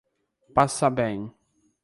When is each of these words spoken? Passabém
Passabém 0.55 1.31